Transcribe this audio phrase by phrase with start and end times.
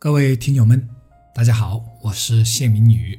[0.00, 0.88] 各位听友们，
[1.34, 3.18] 大家好，我是谢明宇。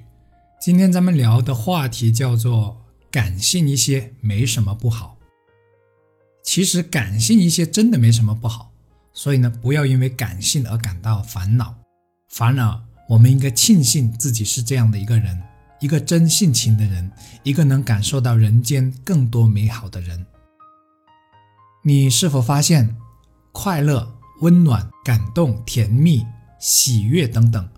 [0.62, 5.17] 今天咱们聊的话题叫做“感性一些没什么不好”。
[6.42, 8.71] 其实感性一些真的没什么不好，
[9.12, 11.76] 所以呢，不要因为感性而感到烦恼。
[12.29, 15.38] 反而，我们应该庆幸自己是这样的一个人，
[15.81, 17.11] 一个真性情的人，
[17.43, 20.25] 一个能感受到人间更多美好的人。
[21.84, 22.95] 你是否发现，
[23.52, 26.25] 快乐、温暖、感动、甜蜜？
[26.59, 27.70] 喜悦等等，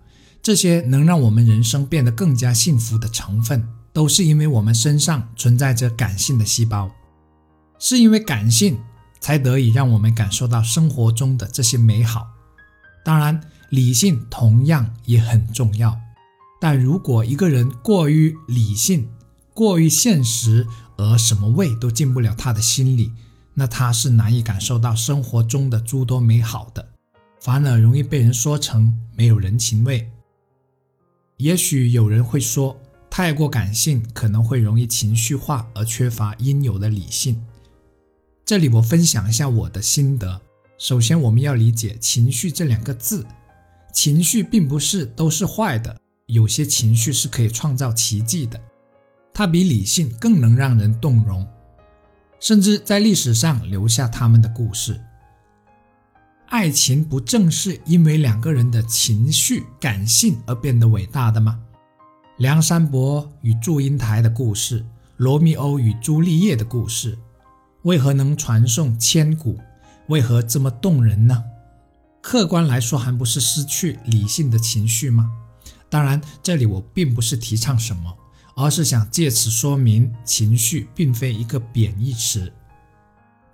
[0.42, 6.90] 这些能让我们人生变得更加幸福的成分，都是因为我们身上存在着感性的细胞，
[7.78, 8.78] 是因为感性
[9.20, 12.26] 才得以让我们感受到生活中的这些美好。
[13.04, 15.98] 当然，理性同样也很重要，
[16.60, 19.08] 但如果一个人过于理性、
[19.54, 23.12] 过于现实，而什么味都进不了他的心里，
[23.54, 26.91] 那他是难以感受到生活中的诸多美好的。
[27.42, 30.08] 反而容易被人说成没有人情味。
[31.38, 37.44] 也许有人会说，太过感性可能会容易情绪化，而缺乏应有的理性。
[38.44, 40.40] 这里我分享一下我的心得。
[40.78, 43.26] 首先，我们要理解“情绪”这两个字，
[43.92, 48.60] 情绪并不是都是坏的，有些情绪是可以创造奇迹的，
[49.34, 51.44] 它比理性更能让人动容，
[52.38, 55.00] 甚至在历史上留下他们的故事。
[56.52, 61.58] 爱情不正是因为两个人的情绪感性而变得伟大的吗？
[62.36, 64.84] 梁山伯与祝英台的故事，
[65.16, 67.18] 罗密欧与朱丽叶的故事，
[67.84, 69.58] 为何能传颂千古？
[70.08, 71.42] 为何这么动人呢？
[72.20, 75.32] 客观来说，还不是失去理性的情绪吗？
[75.88, 78.14] 当然，这里我并不是提倡什么，
[78.56, 82.52] 而是想借此说明，情绪并非一个贬义词。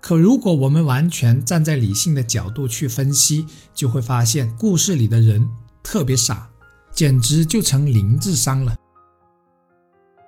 [0.01, 5.47] 可如果我们完全站在理性的角度去分析，就会发现故事里的人
[5.83, 6.49] 特别傻，
[6.91, 8.75] 简直就成零智商了。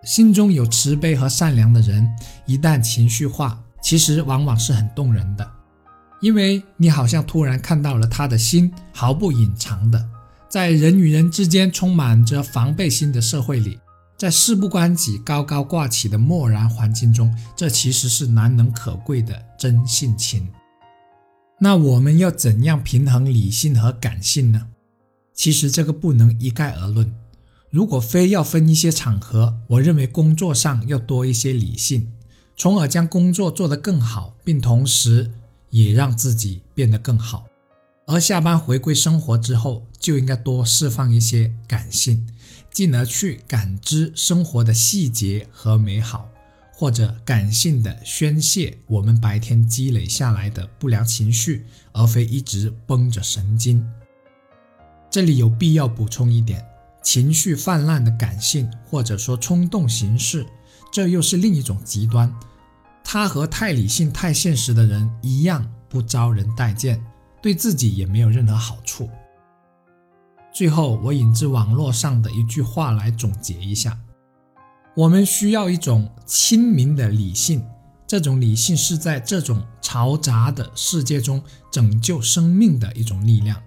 [0.03, 2.07] 心中有慈悲和善良的人，
[2.45, 5.49] 一旦情绪化，其实往往是很动人的，
[6.21, 10.05] 因为你好像突然看到了他的心，毫不隐藏的，
[10.49, 13.79] 在人与人之间充满着防备心的社会里。
[14.21, 20.47] 在事不关己、高高挂起的漠然环境中，这其实是难能可贵的真性情。
[21.59, 24.67] 那我们要怎样平衡理性和感性呢？
[25.33, 27.11] 其实这个不能一概而论。
[27.71, 32.11] 如果非要分一些场合，我认为工作上要多一些理性，
[32.55, 35.31] 从而将工作做得更好，并同时
[35.71, 37.47] 也让自己变得更好。
[38.05, 42.27] 而下班回归生活之后，就应该多释放一些感性。
[42.71, 46.29] 进而去感知生活的细节和美好，
[46.73, 53.85] 或者感性的宣泄我们白天积累下来的不良情绪，而非一直绷着神经。
[55.09, 56.65] 这里有必要补充一点：
[57.03, 60.45] 情绪泛滥的感性，或者说冲动行事，
[60.91, 62.33] 这又是另一种极端。
[63.03, 67.03] 它和太理性、太现实的人一样，不招人待见，
[67.41, 69.09] 对自己也没有任何好处。
[70.53, 73.97] 最后，我引自网络上的一句话来总结一下：
[74.95, 77.65] 我们需要一种清明的理性，
[78.05, 81.41] 这种理性是在这种嘈杂的世界中
[81.71, 83.61] 拯救生命的一种力量。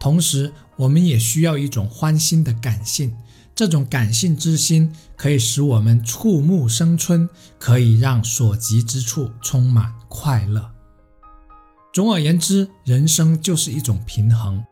[0.00, 3.14] 同时，我们也需要一种欢欣的感性，
[3.54, 7.28] 这种感性之心可以使我们触目生春，
[7.58, 10.70] 可以让所及之处充满快乐。
[11.92, 14.64] 总而言之，人生就是一种平衡。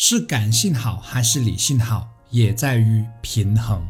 [0.00, 3.84] 是感性好还是理性好，也在于平衡。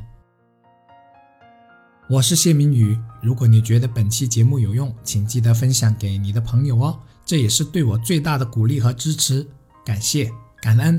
[2.09, 9.47] 我是谢明宇，如果你觉得本期节目有用，请记得分享给你的朋友哦，这也是对我最大的鼓励和支持，
[9.85, 10.33] 感谢
[10.63, 10.99] 感恩。